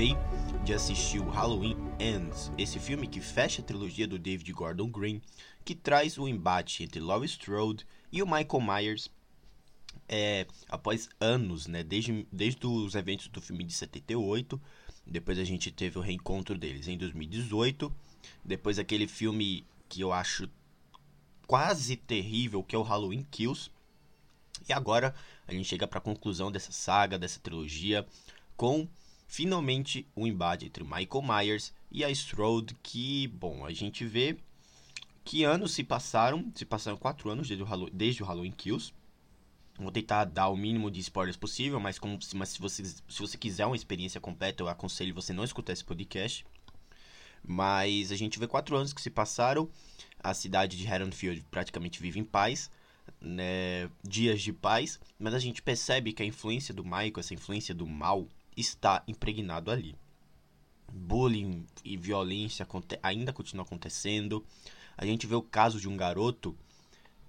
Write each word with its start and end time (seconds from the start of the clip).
acabei 0.00 0.16
de 0.64 0.72
assistir 0.72 1.18
o 1.18 1.28
Halloween 1.28 1.76
Ends, 1.98 2.50
esse 2.56 2.78
filme 2.78 3.06
que 3.06 3.20
fecha 3.20 3.60
a 3.60 3.64
trilogia 3.64 4.08
do 4.08 4.18
David 4.18 4.50
Gordon 4.52 4.88
Green, 4.88 5.20
que 5.62 5.74
traz 5.74 6.16
o 6.16 6.26
embate 6.26 6.82
entre 6.82 7.00
Laurie 7.00 7.28
Strode 7.28 7.86
e 8.10 8.22
o 8.22 8.26
Michael 8.26 8.62
Myers 8.62 9.10
é, 10.08 10.46
após 10.70 11.10
anos, 11.20 11.66
né, 11.66 11.82
desde, 11.82 12.26
desde 12.32 12.66
os 12.66 12.94
eventos 12.94 13.28
do 13.28 13.42
filme 13.42 13.62
de 13.62 13.74
78, 13.74 14.58
depois 15.06 15.38
a 15.38 15.44
gente 15.44 15.70
teve 15.70 15.98
o 15.98 16.02
reencontro 16.02 16.56
deles 16.56 16.88
em 16.88 16.96
2018, 16.96 17.92
depois 18.42 18.78
aquele 18.78 19.06
filme 19.06 19.66
que 19.86 20.00
eu 20.00 20.12
acho 20.12 20.48
quase 21.46 21.96
terrível, 21.96 22.62
que 22.62 22.74
é 22.74 22.78
o 22.78 22.82
Halloween 22.82 23.26
Kills, 23.30 23.70
e 24.66 24.72
agora 24.72 25.14
a 25.46 25.52
gente 25.52 25.68
chega 25.68 25.86
para 25.86 25.98
a 25.98 26.02
conclusão 26.02 26.50
dessa 26.50 26.72
saga, 26.72 27.18
dessa 27.18 27.38
trilogia, 27.40 28.06
com 28.56 28.88
finalmente 29.30 30.04
o 30.16 30.22
um 30.22 30.26
embate 30.26 30.66
entre 30.66 30.82
Michael 30.82 31.22
Myers 31.22 31.72
e 31.88 32.04
a 32.04 32.10
Strode, 32.10 32.76
que, 32.82 33.28
bom, 33.28 33.64
a 33.64 33.72
gente 33.72 34.04
vê 34.04 34.36
que 35.24 35.44
anos 35.44 35.72
se 35.72 35.84
passaram, 35.84 36.50
se 36.52 36.64
passaram 36.64 36.96
quatro 36.96 37.30
anos 37.30 37.46
desde 37.46 37.62
o, 37.62 37.66
Halloween, 37.66 37.92
desde 37.94 38.24
o 38.24 38.26
Halloween 38.26 38.50
Kills. 38.50 38.92
Vou 39.78 39.92
tentar 39.92 40.24
dar 40.24 40.48
o 40.48 40.56
mínimo 40.56 40.90
de 40.90 40.98
spoilers 40.98 41.36
possível, 41.36 41.78
mas, 41.78 41.96
como, 41.96 42.18
mas 42.34 42.48
se, 42.48 42.60
você, 42.60 42.84
se 42.84 43.20
você 43.20 43.38
quiser 43.38 43.66
uma 43.66 43.76
experiência 43.76 44.20
completa, 44.20 44.64
eu 44.64 44.68
aconselho 44.68 45.14
você 45.14 45.32
não 45.32 45.44
escutar 45.44 45.74
esse 45.74 45.84
podcast. 45.84 46.44
Mas 47.46 48.10
a 48.10 48.16
gente 48.16 48.36
vê 48.36 48.48
quatro 48.48 48.76
anos 48.76 48.92
que 48.92 49.00
se 49.00 49.10
passaram, 49.10 49.70
a 50.18 50.34
cidade 50.34 50.76
de 50.76 50.88
Haddonfield 50.88 51.46
praticamente 51.52 52.02
vive 52.02 52.18
em 52.18 52.24
paz, 52.24 52.68
né, 53.20 53.88
dias 54.02 54.42
de 54.42 54.52
paz, 54.52 54.98
mas 55.20 55.34
a 55.34 55.38
gente 55.38 55.62
percebe 55.62 56.12
que 56.12 56.22
a 56.22 56.26
influência 56.26 56.74
do 56.74 56.82
Michael, 56.82 57.12
essa 57.18 57.32
influência 57.32 57.72
do 57.72 57.86
mal, 57.86 58.26
está 58.60 59.02
impregnado 59.08 59.70
ali. 59.70 59.96
Bullying 60.92 61.66
e 61.84 61.96
violência 61.96 62.66
ainda 63.02 63.32
continuam 63.32 63.64
acontecendo. 63.64 64.44
A 64.96 65.06
gente 65.06 65.26
vê 65.26 65.34
o 65.34 65.42
caso 65.42 65.80
de 65.80 65.88
um 65.88 65.96
garoto, 65.96 66.56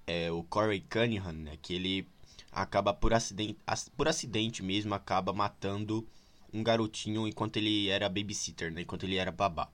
é, 0.05 0.31
o 0.31 0.43
Corey 0.43 0.81
Cunningham, 0.81 1.31
né, 1.33 1.57
que 1.61 1.73
ele 1.73 2.07
acaba 2.51 2.93
por 2.93 3.13
acidente, 3.13 3.57
por 3.95 4.07
acidente 4.07 4.61
mesmo, 4.61 4.93
acaba 4.93 5.31
matando 5.31 6.07
um 6.53 6.61
garotinho 6.61 7.27
enquanto 7.27 7.57
ele 7.57 7.87
era 7.87 8.09
babysitter, 8.09 8.71
né, 8.71 8.81
enquanto 8.81 9.03
ele 9.03 9.15
era 9.15 9.31
babá. 9.31 9.69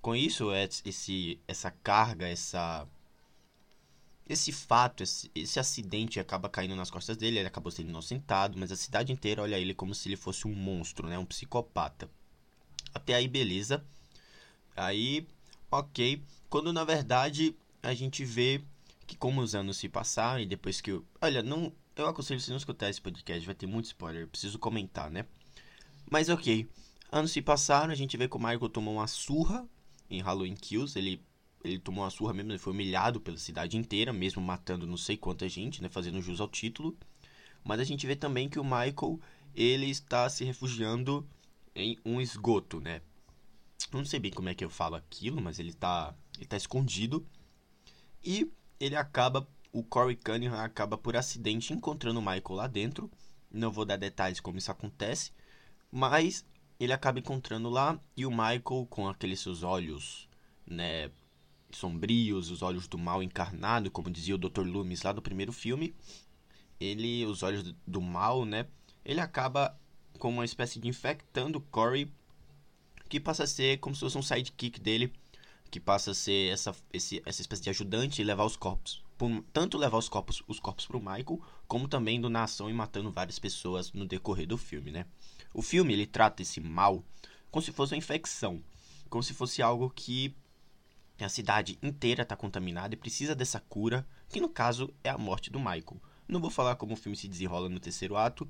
Com 0.00 0.14
isso, 0.14 0.50
esse, 0.54 1.40
essa 1.48 1.70
carga, 1.70 2.28
essa 2.28 2.86
esse 4.32 4.52
fato, 4.52 5.02
esse, 5.02 5.30
esse, 5.34 5.58
acidente 5.58 6.20
acaba 6.20 6.48
caindo 6.48 6.76
nas 6.76 6.90
costas 6.90 7.16
dele, 7.16 7.38
ele 7.38 7.48
acabou 7.48 7.70
sendo 7.72 7.88
inocentado, 7.88 8.56
mas 8.58 8.70
a 8.70 8.76
cidade 8.76 9.12
inteira 9.12 9.42
olha 9.42 9.58
ele 9.58 9.74
como 9.74 9.94
se 9.94 10.08
ele 10.08 10.16
fosse 10.16 10.46
um 10.46 10.54
monstro, 10.54 11.08
né? 11.08 11.18
Um 11.18 11.24
psicopata. 11.24 12.08
Até 12.94 13.14
aí, 13.14 13.26
beleza. 13.26 13.84
Aí, 14.76 15.26
ok. 15.70 16.22
Quando 16.48 16.72
na 16.72 16.84
verdade 16.84 17.56
a 17.82 17.92
gente 17.92 18.24
vê 18.24 18.62
que 19.06 19.16
como 19.16 19.40
os 19.40 19.54
anos 19.54 19.78
se 19.78 19.88
passaram 19.88 20.40
e 20.40 20.46
depois 20.46 20.80
que 20.80 20.92
eu... 20.92 21.04
Olha, 21.20 21.42
não... 21.42 21.72
Eu 21.96 22.06
aconselho 22.06 22.40
você 22.40 22.50
não 22.50 22.56
escutar 22.56 22.88
esse 22.88 23.00
podcast, 23.00 23.44
vai 23.44 23.54
ter 23.54 23.66
muito 23.66 23.86
spoiler, 23.86 24.28
preciso 24.28 24.58
comentar, 24.58 25.10
né? 25.10 25.26
Mas 26.08 26.28
ok. 26.28 26.68
Anos 27.10 27.32
se 27.32 27.42
passaram, 27.42 27.92
a 27.92 27.96
gente 27.96 28.16
vê 28.16 28.28
que 28.28 28.36
o 28.36 28.40
Michael 28.40 28.68
tomou 28.68 28.94
uma 28.94 29.08
surra 29.08 29.68
em 30.08 30.20
Halloween 30.20 30.54
Kills, 30.54 30.96
ele 30.96 31.20
ele 31.62 31.78
tomou 31.78 32.04
uma 32.04 32.10
surra 32.10 32.32
mesmo, 32.32 32.52
ele 32.52 32.58
foi 32.58 32.72
humilhado 32.72 33.20
pela 33.20 33.36
cidade 33.36 33.76
inteira, 33.76 34.12
mesmo 34.12 34.42
matando 34.42 34.86
não 34.86 34.96
sei 34.96 35.16
quanta 35.16 35.48
gente, 35.48 35.82
né, 35.82 35.88
fazendo 35.88 36.22
jus 36.22 36.40
ao 36.40 36.48
título. 36.48 36.96
Mas 37.64 37.80
a 37.80 37.84
gente 37.84 38.06
vê 38.06 38.16
também 38.16 38.48
que 38.48 38.58
o 38.58 38.64
Michael, 38.64 39.20
ele 39.54 39.90
está 39.90 40.28
se 40.28 40.44
refugiando 40.44 41.26
em 41.74 41.98
um 42.04 42.20
esgoto, 42.20 42.80
né? 42.80 43.02
Não 43.92 44.04
sei 44.04 44.20
bem 44.20 44.30
como 44.30 44.48
é 44.48 44.54
que 44.54 44.64
eu 44.64 44.70
falo 44.70 44.94
aquilo, 44.94 45.40
mas 45.40 45.58
ele 45.58 45.70
está 45.70 46.14
ele 46.40 46.46
tá 46.46 46.56
escondido. 46.56 47.26
E 48.24 48.50
ele 48.78 48.96
acaba, 48.96 49.46
o 49.72 49.82
Corey 49.82 50.16
Cunningham 50.16 50.58
acaba 50.58 50.96
por 50.96 51.16
acidente 51.16 51.72
encontrando 51.72 52.18
o 52.18 52.22
Michael 52.22 52.54
lá 52.54 52.66
dentro. 52.66 53.10
Não 53.50 53.70
vou 53.70 53.84
dar 53.84 53.96
detalhes 53.96 54.40
como 54.40 54.58
isso 54.58 54.70
acontece, 54.70 55.32
mas 55.90 56.44
ele 56.78 56.92
acaba 56.92 57.18
encontrando 57.18 57.68
lá 57.68 58.00
e 58.16 58.24
o 58.24 58.30
Michael 58.30 58.86
com 58.88 59.08
aqueles 59.08 59.40
seus 59.40 59.62
olhos, 59.62 60.28
né, 60.66 61.10
sombrios, 61.72 62.50
os 62.50 62.62
olhos 62.62 62.88
do 62.88 62.98
mal 62.98 63.22
encarnado, 63.22 63.90
como 63.90 64.10
dizia 64.10 64.34
o 64.34 64.38
Dr. 64.38 64.62
Loomis 64.62 65.02
lá 65.02 65.12
do 65.12 65.22
primeiro 65.22 65.52
filme. 65.52 65.94
Ele, 66.78 67.24
os 67.26 67.42
olhos 67.42 67.74
do 67.86 68.00
mal, 68.00 68.44
né? 68.44 68.66
Ele 69.04 69.20
acaba 69.20 69.78
com 70.18 70.30
uma 70.30 70.44
espécie 70.44 70.78
de 70.78 70.88
infectando 70.88 71.60
Corey, 71.60 72.10
que 73.08 73.18
passa 73.18 73.44
a 73.44 73.46
ser 73.46 73.78
como 73.78 73.94
se 73.94 74.00
fosse 74.00 74.18
um 74.18 74.22
sidekick 74.22 74.80
dele, 74.80 75.12
que 75.70 75.80
passa 75.80 76.10
a 76.10 76.14
ser 76.14 76.52
essa, 76.52 76.74
esse, 76.92 77.22
essa 77.24 77.40
espécie 77.40 77.62
de 77.62 77.70
ajudante 77.70 78.20
e 78.20 78.24
levar 78.24 78.44
os 78.44 78.56
corpos. 78.56 79.02
Por, 79.16 79.44
tanto 79.52 79.78
levar 79.78 79.98
os 79.98 80.08
corpos, 80.08 80.42
os 80.48 80.58
corpos 80.58 80.86
pro 80.86 80.98
Michael, 80.98 81.40
como 81.66 81.88
também 81.88 82.20
do 82.20 82.30
nação 82.30 82.70
e 82.70 82.72
matando 82.72 83.10
várias 83.10 83.38
pessoas 83.38 83.92
no 83.92 84.06
decorrer 84.06 84.46
do 84.46 84.56
filme, 84.56 84.90
né? 84.90 85.06
O 85.52 85.62
filme 85.62 85.92
ele 85.92 86.06
trata 86.06 86.42
esse 86.42 86.60
mal 86.60 87.04
como 87.50 87.62
se 87.62 87.72
fosse 87.72 87.94
uma 87.94 87.98
infecção, 87.98 88.62
como 89.08 89.22
se 89.22 89.34
fosse 89.34 89.60
algo 89.60 89.90
que 89.90 90.34
a 91.24 91.28
cidade 91.28 91.78
inteira 91.82 92.22
está 92.22 92.36
contaminada 92.36 92.94
e 92.94 92.98
precisa 92.98 93.34
dessa 93.34 93.60
cura, 93.60 94.06
que 94.28 94.40
no 94.40 94.48
caso 94.48 94.92
é 95.02 95.10
a 95.10 95.18
morte 95.18 95.50
do 95.50 95.58
Michael. 95.58 96.00
Não 96.26 96.40
vou 96.40 96.50
falar 96.50 96.76
como 96.76 96.94
o 96.94 96.96
filme 96.96 97.16
se 97.16 97.28
desenrola 97.28 97.68
no 97.68 97.80
terceiro 97.80 98.16
ato, 98.16 98.48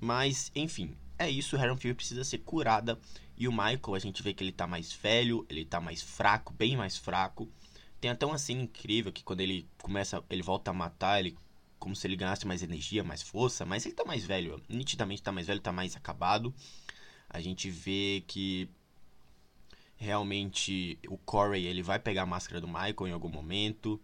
mas 0.00 0.50
enfim, 0.54 0.96
é 1.18 1.28
isso. 1.28 1.56
Haddonfield 1.56 1.96
precisa 1.96 2.24
ser 2.24 2.38
curada 2.38 2.98
e 3.36 3.48
o 3.48 3.52
Michael 3.52 3.94
a 3.94 3.98
gente 3.98 4.22
vê 4.22 4.32
que 4.32 4.42
ele 4.42 4.50
está 4.50 4.66
mais 4.66 4.92
velho, 4.92 5.44
ele 5.48 5.62
está 5.62 5.80
mais 5.80 6.02
fraco, 6.02 6.52
bem 6.52 6.76
mais 6.76 6.96
fraco. 6.96 7.48
Tem 8.00 8.10
até 8.10 8.26
uma 8.26 8.38
cena 8.38 8.62
incrível 8.62 9.12
que 9.12 9.22
quando 9.22 9.40
ele 9.40 9.68
começa, 9.80 10.22
ele 10.28 10.42
volta 10.42 10.70
a 10.70 10.74
matar, 10.74 11.20
ele 11.20 11.36
como 11.78 11.96
se 11.96 12.06
ele 12.06 12.14
ganhasse 12.14 12.46
mais 12.46 12.62
energia, 12.62 13.02
mais 13.02 13.22
força, 13.22 13.64
mas 13.64 13.84
ele 13.84 13.92
está 13.92 14.04
mais 14.04 14.24
velho, 14.24 14.62
nitidamente 14.68 15.20
está 15.20 15.32
mais 15.32 15.48
velho, 15.48 15.58
está 15.58 15.72
mais 15.72 15.96
acabado. 15.96 16.54
A 17.28 17.40
gente 17.40 17.68
vê 17.68 18.22
que 18.28 18.68
realmente 20.02 20.98
o 21.08 21.16
Corey 21.16 21.64
ele 21.64 21.82
vai 21.82 21.98
pegar 21.98 22.22
a 22.22 22.26
máscara 22.26 22.60
do 22.60 22.66
Michael 22.66 23.06
em 23.06 23.12
algum 23.12 23.28
momento. 23.28 24.00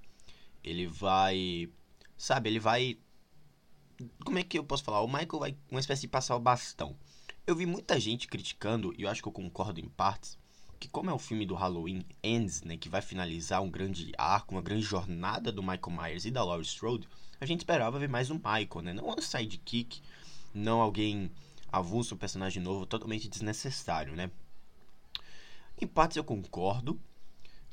Ele 0.62 0.86
vai. 0.86 1.68
Sabe, 2.16 2.48
ele 2.48 2.60
vai. 2.60 2.98
Como 4.24 4.38
é 4.38 4.44
que 4.44 4.58
eu 4.58 4.64
posso 4.64 4.84
falar? 4.84 5.00
O 5.00 5.08
Michael 5.08 5.38
vai 5.38 5.56
uma 5.70 5.80
espécie 5.80 6.02
de 6.02 6.08
passar 6.08 6.36
o 6.36 6.40
bastão. 6.40 6.96
Eu 7.46 7.56
vi 7.56 7.66
muita 7.66 7.98
gente 7.98 8.28
criticando, 8.28 8.94
e 8.96 9.02
eu 9.02 9.08
acho 9.08 9.22
que 9.22 9.28
eu 9.28 9.32
concordo 9.32 9.80
em 9.80 9.88
partes, 9.88 10.38
que 10.78 10.88
como 10.88 11.10
é 11.10 11.12
o 11.12 11.18
filme 11.18 11.46
do 11.46 11.54
Halloween 11.54 12.04
Ends, 12.22 12.62
né, 12.62 12.76
que 12.76 12.90
vai 12.90 13.00
finalizar 13.00 13.62
um 13.62 13.70
grande 13.70 14.12
arco, 14.18 14.54
uma 14.54 14.60
grande 14.60 14.82
jornada 14.82 15.50
do 15.50 15.62
Michael 15.62 15.90
Myers 15.90 16.24
e 16.26 16.30
da 16.30 16.44
Laurie 16.44 16.66
Strode, 16.66 17.08
a 17.40 17.46
gente 17.46 17.60
esperava 17.60 17.98
ver 17.98 18.08
mais 18.08 18.30
um 18.30 18.34
Michael, 18.34 18.82
né? 18.82 18.92
Não 18.92 19.08
um 19.08 19.20
sidekick, 19.20 20.00
não 20.54 20.80
alguém 20.80 21.30
avulso, 21.72 22.14
um 22.14 22.18
personagem 22.18 22.62
novo, 22.62 22.86
totalmente 22.86 23.28
desnecessário, 23.28 24.14
né? 24.14 24.30
Em 25.80 25.86
partes 25.86 26.16
eu 26.16 26.24
concordo, 26.24 27.00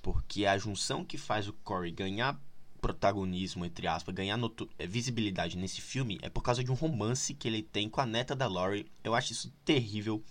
porque 0.02 0.46
a 0.46 0.58
junção 0.58 1.04
que 1.04 1.18
faz 1.18 1.48
o 1.48 1.54
Corey 1.54 1.92
ganhar 1.92 2.40
protagonismo, 2.80 3.66
entre 3.66 3.88
aspas, 3.88 4.14
ganhar 4.14 4.40
é, 4.78 4.86
visibilidade 4.86 5.58
nesse 5.58 5.82
filme 5.82 6.20
é 6.22 6.30
por 6.30 6.44
causa 6.44 6.64
de 6.64 6.72
um 6.72 6.76
romance 6.76 7.34
que 7.34 7.48
ele 7.48 7.64
tem 7.64 7.90
com 7.90 8.00
a 8.00 8.06
neta 8.06 8.36
da 8.36 8.48
Laurie. 8.48 8.86
Eu 9.04 9.16
acho 9.16 9.32
isso 9.32 9.52
terrível. 9.66 10.24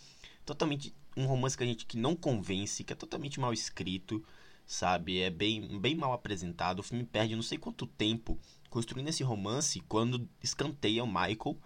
Totalmente 0.46 0.94
um 1.16 1.26
romance 1.26 1.56
que 1.56 1.64
a 1.64 1.66
gente 1.66 1.84
que 1.84 1.96
não 1.96 2.14
convence, 2.14 2.84
que 2.84 2.92
é 2.92 2.96
totalmente 2.96 3.40
mal 3.40 3.52
escrito, 3.52 4.24
sabe? 4.64 5.20
É 5.20 5.30
bem, 5.30 5.80
bem 5.80 5.96
mal 5.96 6.12
apresentado. 6.12 6.78
O 6.78 6.82
filme 6.84 7.04
perde 7.04 7.34
não 7.34 7.42
sei 7.42 7.58
quanto 7.58 7.88
tempo 7.88 8.38
construindo 8.70 9.08
esse 9.08 9.24
romance 9.24 9.80
quando 9.88 10.28
escanteia 10.40 11.02
o 11.02 11.08
Michael, 11.08 11.58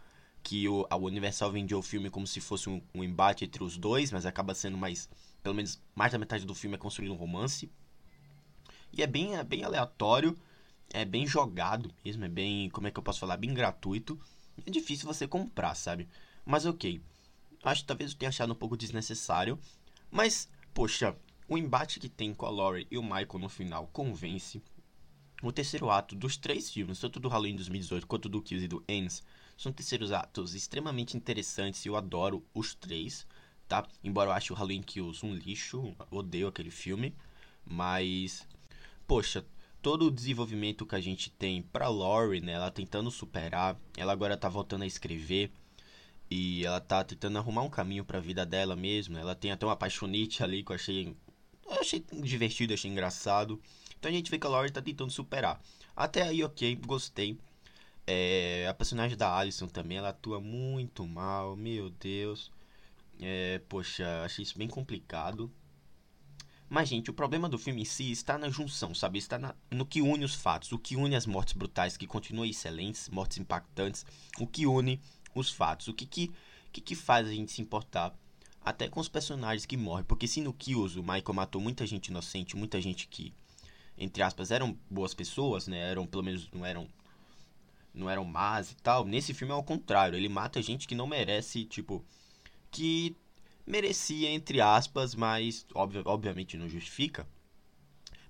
que 0.42 0.66
o, 0.68 0.86
a 0.88 0.96
Universal 0.96 1.52
vendeu 1.52 1.78
o 1.78 1.82
filme 1.82 2.08
como 2.08 2.26
se 2.26 2.40
fosse 2.40 2.70
um, 2.70 2.80
um 2.94 3.04
embate 3.04 3.44
entre 3.44 3.62
os 3.62 3.76
dois, 3.76 4.10
mas 4.10 4.24
acaba 4.24 4.54
sendo 4.54 4.78
mais 4.78 5.06
pelo 5.48 5.56
menos 5.56 5.80
mais 5.94 6.12
da 6.12 6.18
metade 6.18 6.44
do 6.44 6.54
filme 6.54 6.76
é 6.76 6.78
construído 6.78 7.14
um 7.14 7.16
romance. 7.16 7.70
E 8.92 9.02
é 9.02 9.06
bem, 9.06 9.34
é 9.34 9.42
bem 9.42 9.64
aleatório, 9.64 10.36
é 10.90 11.06
bem 11.06 11.26
jogado 11.26 11.90
mesmo, 12.04 12.22
é 12.22 12.28
bem, 12.28 12.68
como 12.68 12.86
é 12.86 12.90
que 12.90 12.98
eu 12.98 13.02
posso 13.02 13.18
falar, 13.18 13.38
bem 13.38 13.54
gratuito. 13.54 14.20
É 14.66 14.70
difícil 14.70 15.06
você 15.06 15.26
comprar, 15.26 15.74
sabe? 15.74 16.06
Mas 16.44 16.66
ok. 16.66 17.00
Acho 17.62 17.80
que 17.80 17.86
talvez 17.86 18.12
eu 18.12 18.18
tenha 18.18 18.28
achado 18.28 18.52
um 18.52 18.56
pouco 18.56 18.76
desnecessário. 18.76 19.58
Mas, 20.10 20.50
poxa, 20.74 21.16
o 21.48 21.56
embate 21.56 21.98
que 21.98 22.10
tem 22.10 22.34
com 22.34 22.44
a 22.44 22.50
Laurie 22.50 22.86
e 22.90 22.98
o 22.98 23.02
Michael 23.02 23.38
no 23.38 23.48
final 23.48 23.86
convence. 23.86 24.62
O 25.42 25.50
terceiro 25.50 25.88
ato 25.88 26.14
dos 26.14 26.36
três 26.36 26.68
filmes, 26.68 27.00
tanto 27.00 27.18
do 27.18 27.28
Halloween 27.28 27.56
2018 27.56 28.06
quanto 28.06 28.28
do 28.28 28.42
Kills 28.42 28.66
e 28.66 28.68
do 28.68 28.84
Ends, 28.86 29.22
são 29.56 29.72
terceiros 29.72 30.12
atos 30.12 30.54
extremamente 30.54 31.16
interessantes 31.16 31.86
e 31.86 31.88
eu 31.88 31.96
adoro 31.96 32.44
os 32.52 32.74
três 32.74 33.26
tá? 33.68 33.86
Embora 34.02 34.30
eu 34.30 34.34
ache 34.34 34.52
o 34.52 34.56
Halloween 34.56 34.82
Kills 34.82 35.24
um 35.24 35.34
lixo, 35.34 35.94
odeio 36.10 36.48
aquele 36.48 36.70
filme, 36.70 37.14
mas 37.64 38.46
poxa, 39.06 39.44
todo 39.82 40.06
o 40.06 40.10
desenvolvimento 40.10 40.86
que 40.86 40.94
a 40.94 41.00
gente 41.00 41.30
tem 41.30 41.62
pra 41.62 41.88
Laurie, 41.88 42.40
né, 42.40 42.52
ela 42.52 42.70
tentando 42.70 43.10
superar, 43.10 43.78
ela 43.96 44.12
agora 44.12 44.36
tá 44.36 44.48
voltando 44.48 44.82
a 44.82 44.86
escrever. 44.86 45.50
E 46.30 46.64
ela 46.64 46.78
tá 46.78 47.02
tentando 47.02 47.38
arrumar 47.38 47.62
um 47.62 47.70
caminho 47.70 48.04
pra 48.04 48.20
vida 48.20 48.44
dela 48.44 48.76
mesmo. 48.76 49.16
Ela 49.16 49.34
tem 49.34 49.50
até 49.50 49.64
uma 49.64 49.72
apaixonite 49.72 50.42
ali 50.42 50.62
que 50.62 50.70
eu 50.70 50.76
achei. 50.76 51.16
Eu 51.66 51.80
achei 51.80 52.04
divertido, 52.22 52.74
achei 52.74 52.90
engraçado. 52.90 53.58
Então 53.98 54.10
a 54.10 54.14
gente 54.14 54.30
vê 54.30 54.38
que 54.38 54.46
a 54.46 54.50
Laurie 54.50 54.70
tá 54.70 54.82
tentando 54.82 55.10
superar. 55.10 55.58
Até 55.96 56.22
aí, 56.22 56.44
ok, 56.44 56.76
gostei. 56.76 57.38
É, 58.06 58.66
a 58.68 58.74
personagem 58.74 59.16
da 59.16 59.34
Alison 59.34 59.66
também, 59.68 59.98
ela 59.98 60.10
atua 60.10 60.40
muito 60.40 61.06
mal, 61.06 61.56
meu 61.56 61.90
Deus. 61.90 62.50
É, 63.20 63.60
poxa, 63.68 64.22
achei 64.24 64.42
isso 64.42 64.58
bem 64.58 64.68
complicado. 64.68 65.52
Mas, 66.68 66.88
gente, 66.88 67.10
o 67.10 67.14
problema 67.14 67.48
do 67.48 67.58
filme 67.58 67.80
em 67.82 67.84
si 67.84 68.10
está 68.10 68.36
na 68.36 68.50
junção, 68.50 68.94
sabe? 68.94 69.18
Está 69.18 69.38
na, 69.38 69.54
no 69.70 69.86
que 69.86 70.02
une 70.02 70.24
os 70.24 70.34
fatos, 70.34 70.70
o 70.70 70.78
que 70.78 70.96
une 70.96 71.16
as 71.16 71.24
mortes 71.24 71.54
brutais, 71.54 71.96
que 71.96 72.06
continuam 72.06 72.44
excelentes, 72.44 73.08
mortes 73.08 73.38
impactantes, 73.38 74.04
o 74.38 74.46
que 74.46 74.66
une 74.66 75.00
os 75.34 75.50
fatos, 75.50 75.88
o 75.88 75.94
que 75.94 76.04
que, 76.04 76.30
que, 76.70 76.80
que 76.80 76.94
faz 76.94 77.26
a 77.26 77.32
gente 77.32 77.52
se 77.52 77.62
importar 77.62 78.14
até 78.60 78.86
com 78.86 79.00
os 79.00 79.08
personagens 79.08 79.64
que 79.64 79.78
morrem. 79.78 80.04
Porque 80.04 80.28
se 80.28 80.42
no 80.42 80.52
Kills 80.52 80.98
o 80.98 81.02
Michael 81.02 81.34
matou 81.34 81.60
muita 81.60 81.86
gente 81.86 82.08
inocente, 82.08 82.54
muita 82.54 82.80
gente 82.82 83.08
que, 83.08 83.32
entre 83.96 84.22
aspas, 84.22 84.50
eram 84.50 84.78
boas 84.90 85.14
pessoas, 85.14 85.66
né? 85.66 85.78
Eram, 85.78 86.06
pelo 86.06 86.22
menos, 86.22 86.50
não 86.52 86.66
eram 86.66 86.86
não 87.94 88.08
eram 88.10 88.24
más 88.24 88.70
e 88.70 88.76
tal. 88.76 89.04
Nesse 89.06 89.32
filme 89.32 89.52
é 89.52 89.56
ao 89.56 89.64
contrário, 89.64 90.16
ele 90.16 90.28
mata 90.28 90.62
gente 90.62 90.86
que 90.86 90.94
não 90.94 91.06
merece, 91.06 91.64
tipo, 91.64 92.04
que 92.70 93.16
merecia, 93.66 94.30
entre 94.30 94.60
aspas, 94.60 95.14
mas 95.14 95.66
obvia, 95.74 96.02
obviamente 96.04 96.56
não 96.56 96.68
justifica. 96.68 97.28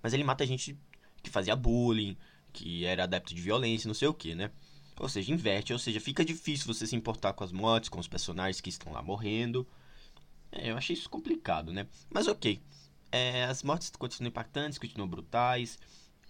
Mas 0.02 0.12
ele 0.12 0.24
mata 0.24 0.46
gente 0.46 0.78
que 1.22 1.30
fazia 1.30 1.56
bullying, 1.56 2.16
que 2.52 2.84
era 2.84 3.04
adepto 3.04 3.34
de 3.34 3.40
violência, 3.40 3.88
não 3.88 3.94
sei 3.94 4.08
o 4.08 4.14
que, 4.14 4.34
né? 4.34 4.50
Ou 4.98 5.08
seja, 5.08 5.32
inverte, 5.32 5.72
ou 5.72 5.78
seja, 5.78 6.00
fica 6.00 6.24
difícil 6.24 6.66
você 6.66 6.86
se 6.86 6.96
importar 6.96 7.32
com 7.32 7.44
as 7.44 7.52
mortes, 7.52 7.88
com 7.88 8.00
os 8.00 8.08
personagens 8.08 8.60
que 8.60 8.68
estão 8.68 8.92
lá 8.92 9.02
morrendo. 9.02 9.66
É, 10.50 10.70
eu 10.70 10.76
achei 10.76 10.94
isso 10.94 11.08
complicado, 11.08 11.72
né? 11.72 11.86
Mas 12.10 12.26
ok. 12.26 12.60
É, 13.10 13.44
as 13.44 13.62
mortes 13.62 13.90
continuam 13.90 14.28
impactantes, 14.28 14.78
continuam 14.78 15.08
brutais. 15.08 15.78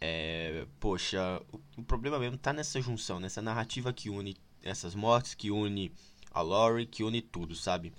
É, 0.01 0.67
poxa, 0.79 1.43
o, 1.53 1.61
o, 1.81 1.83
problema 1.83 2.19
mesmo 2.19 2.39
tá 2.39 2.53
nessa 2.53 2.81
junção, 2.81 3.19
nessa 3.19 3.43
narrativa 3.43 3.93
que 3.93 4.09
une 4.11 4.37
essas 4.63 4.95
mortes, 4.95 5.35
que 5.35 5.51
une 5.51 5.93
a 6.31 6.43
Laurie, 6.43 6.87
que 6.87 7.03
une 7.03 7.21
tudo, 7.21 7.55
sabe? 7.55 7.93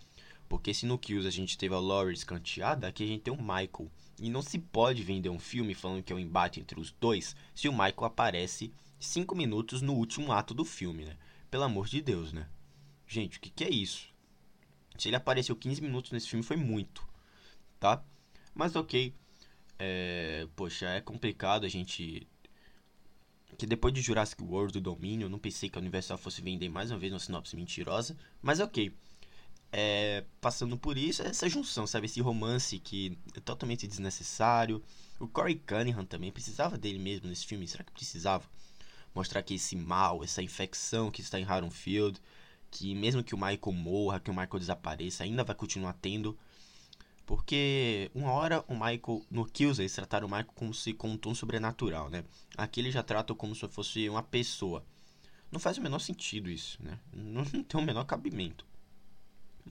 Porque 0.48 0.74
se 0.74 0.86
no 0.86 0.98
Kills 0.98 1.28
a 1.28 1.32
gente 1.32 1.58
teve 1.58 1.76
a 1.76 1.80
Laurie 1.80 2.16
escanteada, 2.16 2.88
aqui 2.88 3.04
a 3.04 3.08
gente 3.08 3.22
tem 3.22 3.34
o 3.34 3.38
Michael. 3.38 3.92
E 4.20 4.30
não 4.30 4.42
se 4.42 4.60
pode 4.60 5.04
vender 5.04 5.30
um 5.30 5.40
filme 5.40 5.74
falando 5.74 6.04
que 6.04 6.12
é 6.12 6.16
um 6.16 6.20
embate 6.20 6.60
entre 6.60 6.80
os 6.80 6.92
dois 6.92 7.36
se 7.54 7.70
o 7.70 7.72
Michael 7.72 8.06
aparece 8.06 8.74
5 9.00 9.36
minutos 9.36 9.82
no 9.82 9.94
último 9.94 10.32
ato 10.32 10.54
do 10.54 10.66
filme, 10.66 11.06
né? 11.06 11.16
Pelo 11.50 11.64
amor 11.64 11.88
de 11.88 12.02
Deus, 12.02 12.34
né? 12.34 12.48
Gente, 13.08 13.38
o 13.38 13.42
que, 13.42 13.50
que 13.50 13.64
é 13.64 13.70
isso? 13.70 14.10
Se 14.98 15.08
ele 15.08 15.16
apareceu 15.16 15.56
15 15.56 15.82
minutos 15.82 16.12
nesse 16.12 16.28
filme 16.28 16.44
foi 16.44 16.58
muito, 16.58 17.08
tá? 17.80 18.04
Mas 18.54 18.76
ok. 18.76 19.14
É, 19.78 20.46
poxa, 20.56 20.90
é 20.90 21.00
complicado 21.00 21.66
a 21.66 21.70
gente. 21.70 22.28
Que 23.60 23.68
depois 23.68 23.94
de 23.94 24.02
Jurassic 24.02 24.42
World 24.42 24.74
do 24.74 24.82
Domínio, 24.82 25.26
eu 25.26 25.30
não 25.30 25.38
pensei 25.38 25.70
que 25.70 25.78
a 25.78 25.82
Universal 25.82 26.18
fosse 26.18 26.42
vender 26.42 26.70
mais 26.70 26.90
uma 26.90 26.98
vez 26.98 27.14
uma 27.14 27.20
sinopse 27.20 27.56
mentirosa. 27.56 28.18
Mas 28.42 28.60
ok 28.60 28.92
é, 29.72 30.24
passando 30.42 30.78
por 30.78 30.98
isso, 30.98 31.22
essa 31.22 31.48
junção, 31.48 31.86
sabe? 31.86 32.06
Esse 32.06 32.22
romance 32.22 32.80
que 32.80 33.18
é 33.36 33.40
totalmente 33.40 33.88
desnecessário. 33.88 34.82
O 35.20 35.28
Corey 35.28 35.56
Cunningham 35.56 36.06
também 36.06 36.32
precisava 36.32 36.78
dele 36.78 37.00
mesmo 37.00 37.28
nesse 37.28 37.46
filme. 37.46 37.68
Será 37.68 37.84
que 37.84 37.92
precisava? 37.92 38.46
Mostrar 39.14 39.44
que 39.44 39.56
esse 39.56 39.76
mal, 39.76 40.24
essa 40.24 40.42
infecção 40.42 41.12
que 41.12 41.22
está 41.22 41.40
em 41.40 41.44
Haddonfield, 41.44 42.20
que 42.72 42.96
mesmo 42.96 43.24
que 43.24 43.36
o 43.36 43.38
Michael 43.38 43.74
morra, 43.74 44.20
que 44.20 44.30
o 44.30 44.34
Michael 44.34 44.60
desapareça, 44.60 45.24
ainda 45.24 45.44
vai 45.44 45.56
continuar 45.56 45.94
tendo. 45.94 46.38
Porque 47.30 48.10
uma 48.16 48.32
hora 48.32 48.66
o 48.68 48.74
Michael, 48.74 49.24
no 49.30 49.46
Kills, 49.46 49.80
eles 49.80 49.94
trataram 49.94 50.26
o 50.26 50.32
Michael 50.32 50.52
como 50.56 50.74
se 50.74 50.94
com 50.94 51.12
um 51.12 51.16
tom 51.16 51.36
sobrenatural, 51.36 52.10
né? 52.10 52.24
Aqui 52.58 52.80
ele 52.80 52.90
já 52.90 53.04
trata 53.04 53.36
como 53.36 53.54
se 53.54 53.68
fosse 53.68 54.10
uma 54.10 54.24
pessoa. 54.24 54.84
Não 55.52 55.60
faz 55.60 55.78
o 55.78 55.82
menor 55.84 56.00
sentido 56.00 56.50
isso, 56.50 56.82
né? 56.82 57.00
Não 57.14 57.46
tem 57.46 57.80
o 57.80 57.84
menor 57.84 58.04
cabimento. 58.06 58.66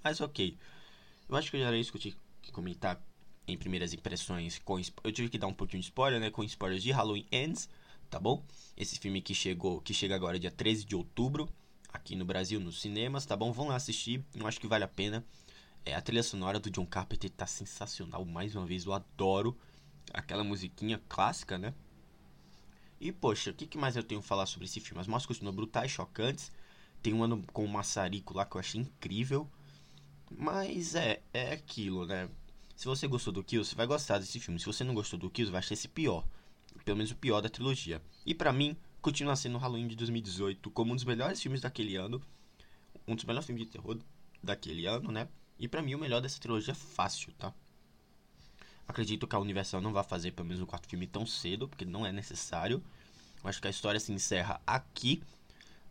Mas 0.04 0.20
ok. 0.20 0.56
Eu 1.28 1.34
acho 1.34 1.50
que 1.50 1.58
já 1.58 1.66
era 1.66 1.76
isso 1.76 1.90
que 1.90 1.96
eu 1.96 2.02
tinha 2.02 2.14
que 2.42 2.52
comentar 2.52 3.04
em 3.44 3.58
primeiras 3.58 3.92
impressões. 3.92 4.60
Com, 4.60 4.78
eu 5.02 5.10
tive 5.10 5.28
que 5.28 5.36
dar 5.36 5.48
um 5.48 5.52
pouquinho 5.52 5.80
de 5.80 5.86
spoiler, 5.86 6.20
né? 6.20 6.30
Com 6.30 6.44
spoilers 6.44 6.80
de 6.80 6.92
Halloween 6.92 7.26
Ends, 7.32 7.68
tá 8.08 8.20
bom? 8.20 8.40
Esse 8.76 9.00
filme 9.00 9.20
que 9.20 9.34
chegou, 9.34 9.80
que 9.80 9.92
chega 9.92 10.14
agora 10.14 10.38
dia 10.38 10.52
13 10.52 10.84
de 10.84 10.94
outubro, 10.94 11.48
aqui 11.92 12.14
no 12.14 12.24
Brasil, 12.24 12.60
nos 12.60 12.80
cinemas, 12.80 13.26
tá 13.26 13.36
bom? 13.36 13.50
Vão 13.50 13.66
lá 13.66 13.74
assistir, 13.74 14.24
eu 14.36 14.46
acho 14.46 14.60
que 14.60 14.68
vale 14.68 14.84
a 14.84 14.88
pena. 14.88 15.26
É, 15.88 15.94
a 15.94 16.02
trilha 16.02 16.22
sonora 16.22 16.60
do 16.60 16.70
John 16.70 16.84
Carpenter 16.84 17.30
tá 17.30 17.46
sensacional, 17.46 18.22
mais 18.22 18.54
uma 18.54 18.66
vez, 18.66 18.84
eu 18.84 18.92
adoro 18.92 19.56
aquela 20.12 20.44
musiquinha 20.44 21.00
clássica, 21.08 21.56
né? 21.56 21.72
E 23.00 23.10
poxa, 23.10 23.52
o 23.52 23.54
que, 23.54 23.66
que 23.66 23.78
mais 23.78 23.96
eu 23.96 24.02
tenho 24.02 24.20
a 24.20 24.22
falar 24.22 24.44
sobre 24.44 24.66
esse 24.66 24.80
filme? 24.80 25.00
As 25.00 25.06
mortes 25.06 25.26
continuam 25.26 25.56
brutais, 25.56 25.90
chocantes. 25.90 26.52
Tem 27.02 27.14
um 27.14 27.24
ano 27.24 27.42
com 27.54 27.64
o 27.64 27.68
maçarico 27.68 28.36
lá 28.36 28.44
que 28.44 28.54
eu 28.54 28.60
achei 28.60 28.82
incrível. 28.82 29.50
Mas 30.30 30.94
é, 30.94 31.22
é 31.32 31.54
aquilo, 31.54 32.04
né? 32.04 32.28
Se 32.76 32.84
você 32.84 33.08
gostou 33.08 33.32
do 33.32 33.42
Kills, 33.42 33.70
você 33.70 33.74
vai 33.74 33.86
gostar 33.86 34.18
desse 34.18 34.38
filme. 34.38 34.60
Se 34.60 34.66
você 34.66 34.84
não 34.84 34.92
gostou 34.92 35.18
do 35.18 35.30
Kills, 35.30 35.50
vai 35.50 35.60
achar 35.60 35.72
esse 35.72 35.88
pior. 35.88 36.28
Pelo 36.84 36.98
menos 36.98 37.12
o 37.12 37.16
pior 37.16 37.40
da 37.40 37.48
trilogia. 37.48 38.02
E 38.26 38.34
para 38.34 38.52
mim, 38.52 38.76
continua 39.00 39.34
sendo 39.36 39.56
Halloween 39.56 39.88
de 39.88 39.96
2018 39.96 40.70
como 40.70 40.92
um 40.92 40.96
dos 40.96 41.04
melhores 41.04 41.40
filmes 41.40 41.62
daquele 41.62 41.96
ano. 41.96 42.20
Um 43.06 43.14
dos 43.14 43.24
melhores 43.24 43.46
filmes 43.46 43.64
de 43.64 43.70
terror 43.70 43.98
daquele 44.42 44.84
ano, 44.84 45.10
né? 45.10 45.28
E 45.58 45.66
para 45.66 45.82
mim, 45.82 45.94
o 45.94 45.98
melhor 45.98 46.20
dessa 46.20 46.40
trilogia 46.40 46.72
é 46.72 46.74
fácil, 46.74 47.32
tá? 47.32 47.52
Acredito 48.86 49.26
que 49.26 49.36
a 49.36 49.38
Universal 49.38 49.80
não 49.80 49.92
vai 49.92 50.04
fazer 50.04 50.32
pelo 50.32 50.48
menos 50.48 50.62
o 50.62 50.66
quarto 50.66 50.88
filme 50.88 51.06
tão 51.06 51.26
cedo, 51.26 51.68
porque 51.68 51.84
não 51.84 52.06
é 52.06 52.12
necessário. 52.12 52.82
Eu 53.42 53.48
acho 53.48 53.60
que 53.60 53.66
a 53.66 53.70
história 53.70 54.00
se 54.00 54.12
encerra 54.12 54.60
aqui, 54.66 55.22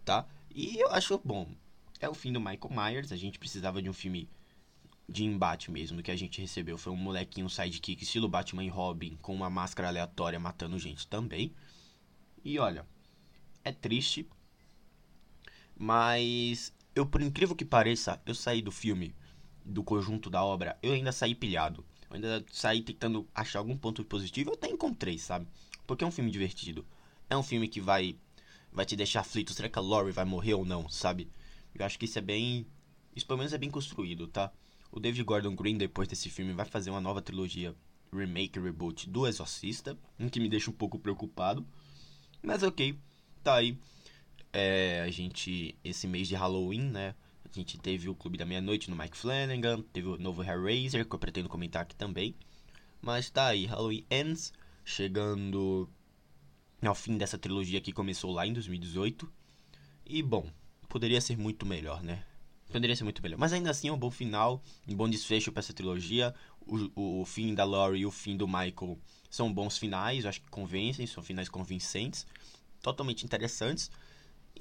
tá? 0.03 0.25
E 0.53 0.77
eu 0.79 0.91
acho 0.91 1.19
bom 1.23 1.47
é 1.99 2.07
o 2.07 2.13
fim 2.13 2.31
do 2.31 2.39
Michael 2.39 2.69
Myers. 2.71 3.11
A 3.11 3.15
gente 3.15 3.39
precisava 3.39 3.81
de 3.81 3.89
um 3.89 3.93
filme 3.93 4.29
de 5.07 5.23
embate 5.23 5.71
mesmo. 5.71 6.01
Que 6.01 6.11
a 6.11 6.15
gente 6.15 6.41
recebeu 6.41 6.77
foi 6.77 6.93
um 6.93 6.97
molequinho 6.97 7.49
sidekick, 7.49 8.03
estilo 8.03 8.27
Batman 8.27 8.63
e 8.63 8.69
Robin, 8.69 9.17
com 9.21 9.33
uma 9.33 9.49
máscara 9.49 9.87
aleatória 9.87 10.39
matando 10.39 10.77
gente 10.77 11.07
também. 11.07 11.53
E 12.43 12.59
olha, 12.59 12.85
é 13.63 13.71
triste, 13.71 14.27
mas 15.75 16.73
eu, 16.95 17.05
por 17.05 17.21
incrível 17.21 17.55
que 17.55 17.65
pareça, 17.65 18.21
eu 18.25 18.33
saí 18.33 18.61
do 18.61 18.71
filme, 18.71 19.13
do 19.67 19.83
conjunto 19.83 20.29
da 20.29 20.43
obra, 20.43 20.77
eu 20.81 20.93
ainda 20.93 21.11
saí 21.11 21.35
pilhado. 21.35 21.85
Eu 22.09 22.15
ainda 22.15 22.45
saí 22.51 22.81
tentando 22.81 23.27
achar 23.35 23.59
algum 23.59 23.77
ponto 23.77 24.03
positivo, 24.03 24.51
eu 24.51 24.53
até 24.53 24.69
encontrei, 24.69 25.17
sabe? 25.17 25.47
Porque 25.85 26.03
é 26.03 26.07
um 26.07 26.11
filme 26.11 26.31
divertido. 26.31 26.85
É 27.29 27.35
um 27.35 27.43
filme 27.43 27.67
que 27.67 27.81
vai 27.81 28.17
vai 28.71 28.85
te 28.85 28.95
deixar 28.95 29.21
aflito, 29.21 29.53
será 29.53 29.67
que 29.69 29.79
a 29.79 29.81
Laurie 29.81 30.13
vai 30.13 30.25
morrer 30.25 30.53
ou 30.53 30.63
não, 30.65 30.87
sabe? 30.87 31.29
Eu 31.73 31.85
acho 31.85 31.97
que 31.97 32.05
isso 32.05 32.19
é 32.19 32.21
bem. 32.21 32.65
Isso 33.15 33.25
pelo 33.25 33.39
menos 33.39 33.53
é 33.53 33.57
bem 33.57 33.69
construído, 33.69 34.27
tá? 34.27 34.51
O 34.91 34.99
David 34.99 35.23
Gordon 35.23 35.55
Green, 35.55 35.77
depois 35.77 36.07
desse 36.07 36.29
filme, 36.29 36.53
vai 36.53 36.65
fazer 36.65 36.89
uma 36.89 37.01
nova 37.01 37.21
trilogia 37.21 37.75
remake, 38.13 38.59
reboot 38.59 39.09
do 39.09 39.27
Exorcista, 39.27 39.97
o 40.19 40.29
que 40.29 40.39
me 40.39 40.47
deixa 40.49 40.69
um 40.69 40.73
pouco 40.73 40.99
preocupado. 40.99 41.65
Mas 42.41 42.63
ok, 42.63 42.97
tá 43.43 43.55
aí. 43.55 43.77
É, 44.53 45.01
a 45.01 45.09
gente, 45.09 45.77
esse 45.83 46.07
mês 46.07 46.27
de 46.27 46.35
Halloween, 46.35 46.89
né? 46.89 47.15
A 47.49 47.59
gente 47.59 47.77
teve 47.77 48.09
o 48.09 48.15
Clube 48.15 48.37
da 48.37 48.45
Meia-Noite 48.45 48.89
no 48.89 48.95
Mike 48.95 49.17
Flanagan, 49.17 49.81
teve 49.93 50.07
o 50.07 50.17
novo 50.17 50.43
Hellraiser, 50.43 51.07
que 51.07 51.15
eu 51.15 51.19
pretendo 51.19 51.49
comentar 51.49 51.81
aqui 51.81 51.95
também. 51.95 52.35
Mas 53.01 53.29
tá 53.29 53.47
aí, 53.47 53.65
Halloween 53.65 54.05
Ends, 54.11 54.53
chegando 54.83 55.89
ao 56.81 56.93
fim 56.95 57.17
dessa 57.17 57.37
trilogia 57.37 57.81
que 57.81 57.91
começou 57.91 58.31
lá 58.31 58.45
em 58.45 58.53
2018. 58.53 59.31
E 60.05 60.21
bom, 60.21 60.49
poderia 60.89 61.21
ser 61.21 61.37
muito 61.37 61.65
melhor, 61.65 62.03
né? 62.03 62.23
Poderia 62.71 62.95
ser 62.95 63.05
muito 63.05 63.21
melhor. 63.21 63.37
Mas 63.37 63.53
ainda 63.53 63.71
assim 63.71 63.87
é 63.87 63.93
um 63.93 63.97
bom 63.97 64.11
final, 64.11 64.61
um 64.87 64.95
bom 64.95 65.09
desfecho 65.09 65.51
para 65.51 65.61
essa 65.61 65.73
trilogia. 65.73 66.35
O, 66.61 66.75
o, 66.95 67.21
o, 67.21 67.25
fim 67.25 67.53
da 67.55 67.63
Laurie 67.63 68.01
e 68.01 68.05
o 68.05 68.11
fim 68.11 68.35
do 68.35 68.45
Michael 68.45 68.99
são 69.29 69.53
bons 69.53 69.77
finais, 69.77 70.23
eu 70.25 70.29
acho 70.29 70.41
que 70.41 70.49
convencem, 70.49 71.07
são 71.07 71.23
finais 71.23 71.47
convincentes, 71.47 72.27
totalmente 72.81 73.23
interessantes. 73.23 73.89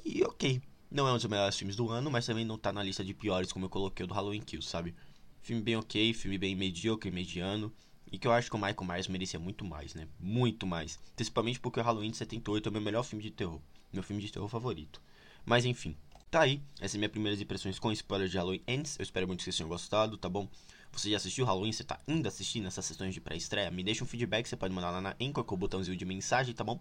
E 0.04 0.22
ok, 0.22 0.62
não 0.90 1.06
é 1.06 1.12
um 1.12 1.16
dos 1.16 1.24
melhores 1.26 1.56
filmes 1.56 1.76
do 1.76 1.90
ano, 1.90 2.10
mas 2.10 2.26
também 2.26 2.44
não 2.44 2.58
tá 2.58 2.72
na 2.72 2.82
lista 2.82 3.04
de 3.04 3.14
piores 3.14 3.52
como 3.52 3.64
eu 3.64 3.70
coloquei 3.70 4.04
o 4.04 4.06
do 4.06 4.14
Halloween 4.14 4.40
Kills, 4.40 4.68
sabe? 4.68 4.94
Filme 5.40 5.62
bem 5.62 5.76
ok, 5.76 6.12
filme 6.14 6.38
bem 6.38 6.54
medíocre, 6.54 7.10
mediano. 7.10 7.72
E 8.10 8.18
que 8.18 8.26
eu 8.26 8.32
acho 8.32 8.48
que 8.48 8.56
o 8.56 8.58
Michael 8.58 8.84
Myers 8.84 9.08
merecia 9.08 9.38
muito 9.38 9.64
mais, 9.64 9.94
né? 9.94 10.06
Muito 10.18 10.66
mais. 10.66 10.98
Principalmente 11.16 11.58
porque 11.58 11.80
o 11.80 11.82
Halloween 11.82 12.10
de 12.10 12.16
78 12.16 12.68
é 12.68 12.70
o 12.70 12.72
meu 12.72 12.80
melhor 12.80 13.02
filme 13.02 13.22
de 13.22 13.30
terror. 13.30 13.60
Meu 13.92 14.02
filme 14.02 14.22
de 14.22 14.30
terror 14.30 14.48
favorito. 14.48 15.02
Mas 15.44 15.64
enfim, 15.64 15.96
Tá 16.28 16.40
aí, 16.40 16.60
essas 16.78 16.90
são 16.90 16.98
minhas 16.98 17.12
primeiras 17.12 17.40
impressões 17.40 17.78
com 17.78 17.92
spoiler 17.92 18.28
de 18.28 18.36
Halloween 18.36 18.60
Ends. 18.66 18.98
Eu 18.98 19.04
espero 19.04 19.28
muito 19.28 19.38
que 19.38 19.44
vocês 19.44 19.56
tenham 19.56 19.68
gostado, 19.68 20.18
tá 20.18 20.28
bom? 20.28 20.48
Você 20.90 21.08
já 21.08 21.18
assistiu 21.18 21.44
Halloween? 21.44 21.72
Você 21.72 21.84
tá 21.84 22.00
ainda 22.06 22.28
assistindo 22.28 22.66
essas 22.66 22.84
sessões 22.84 23.14
de 23.14 23.20
pré-estreia? 23.20 23.70
Me 23.70 23.84
deixa 23.84 24.02
um 24.02 24.06
feedback, 24.06 24.46
você 24.46 24.56
pode 24.56 24.74
mandar 24.74 24.90
lá 24.90 25.00
na 25.00 25.16
Anchor 25.20 25.44
com 25.44 25.54
o 25.54 25.58
botãozinho 25.58 25.96
de 25.96 26.04
mensagem, 26.04 26.52
tá 26.52 26.64
bom? 26.64 26.80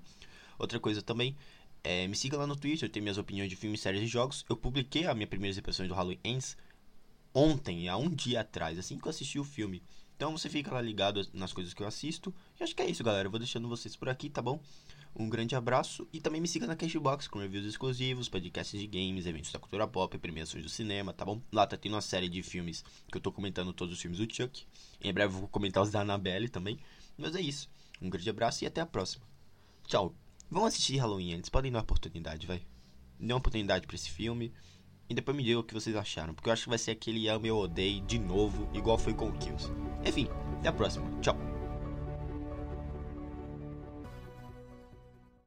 Outra 0.58 0.80
coisa 0.80 1.02
também 1.02 1.38
É, 1.88 2.08
me 2.08 2.16
siga 2.16 2.36
lá 2.36 2.48
no 2.48 2.56
Twitter, 2.56 2.90
eu 2.90 2.92
tenho 2.92 3.04
minhas 3.04 3.20
opiniões 3.20 3.48
de 3.48 3.56
filmes, 3.56 3.80
séries 3.80 4.02
e 4.02 4.08
jogos. 4.08 4.44
Eu 4.50 4.58
publiquei 4.58 5.06
a 5.06 5.14
minha 5.14 5.28
primeira 5.28 5.56
impressões 5.56 5.88
do 5.88 5.94
Halloween 5.94 6.20
Ends 6.24 6.58
ontem, 7.32 7.88
há 7.88 7.96
um 7.96 8.10
dia 8.10 8.42
atrás, 8.42 8.80
assim 8.80 8.98
que 8.98 9.06
eu 9.06 9.12
assisti 9.12 9.38
o 9.38 9.44
filme. 9.44 9.84
Então 10.16 10.36
você 10.36 10.50
fica 10.50 10.74
lá 10.74 10.82
ligado 10.82 11.24
nas 11.32 11.54
coisas 11.54 11.76
que 11.76 11.84
eu 11.84 11.88
assisto. 11.88 12.34
E 12.60 12.64
acho 12.64 12.76
que 12.76 12.82
é 12.82 12.90
isso, 12.90 13.04
galera. 13.04 13.28
Eu 13.28 13.30
vou 13.30 13.38
deixando 13.38 13.70
vocês 13.70 13.96
por 13.96 14.10
aqui, 14.10 14.32
tá 14.32 14.42
bom? 14.42 14.60
Um 15.16 15.30
grande 15.30 15.56
abraço 15.56 16.08
e 16.12 16.20
também 16.20 16.42
me 16.42 16.48
siga 16.48 16.66
na 16.66 16.76
Cashbox 16.76 17.28
com 17.28 17.38
reviews 17.38 17.68
exclusivos, 17.68 18.28
podcasts 18.28 18.80
de 18.80 18.88
games, 18.88 19.28
eventos 19.28 19.52
da 19.52 19.60
cultura 19.60 19.88
pop, 19.88 20.18
premiações 20.18 20.64
do 20.64 20.70
cinema, 20.70 21.14
tá 21.14 21.24
bom? 21.24 21.40
Lá 21.52 21.68
tá 21.68 21.78
tendo 21.78 21.94
uma 21.94 22.02
série 22.02 22.28
de 22.28 22.42
filmes 22.42 22.84
que 23.12 23.16
eu 23.16 23.22
tô 23.22 23.32
comentando 23.32 23.72
todos 23.72 23.94
os 23.94 24.02
filmes 24.02 24.18
do 24.18 24.34
Chuck. 24.34 24.66
Em 25.00 25.14
breve 25.14 25.36
eu 25.36 25.40
vou 25.42 25.48
comentar 25.48 25.84
os 25.84 25.92
da 25.92 26.02
Annabelle 26.02 26.50
também. 26.50 26.80
Mas 27.16 27.36
é 27.36 27.42
isso. 27.42 27.70
Um 28.02 28.10
grande 28.10 28.28
abraço 28.28 28.64
e 28.64 28.68
até 28.68 28.82
a 28.82 28.88
próxima. 28.88 29.24
Tchau. 29.88 30.25
Vão 30.50 30.66
assistir 30.66 30.98
Halloween, 30.98 31.32
eles 31.32 31.50
podem 31.50 31.72
dar 31.72 31.80
uma 31.80 31.84
oportunidade, 31.84 32.48
vai. 32.48 32.62
Dê 33.20 33.34
uma 33.34 33.40
oportunidade 33.40 33.88
para 33.88 33.96
esse 33.96 34.10
filme. 34.10 34.54
E 35.10 35.14
depois 35.14 35.38
me 35.38 35.44
diga 35.44 35.60
o 35.60 35.64
que 35.64 35.74
vocês 35.74 35.96
acharam. 35.96 36.34
Porque 36.34 36.50
eu 36.50 36.54
acho 36.54 36.64
que 36.64 36.70
vai 36.70 36.78
ser 36.78 36.92
aquele 36.92 37.28
ame 37.28 37.52
ou 37.52 37.64
odeio 37.64 38.02
de 38.02 38.18
novo, 38.18 38.68
igual 38.74 38.98
foi 38.98 39.14
com 39.14 39.30
o 39.30 39.38
Kills. 39.38 39.70
Enfim, 40.06 40.28
até 40.58 40.70
a 40.70 40.74
próxima. 40.74 41.06
Tchau. 41.22 41.55